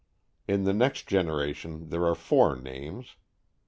[0.47, 3.17] In the next generation there are four names.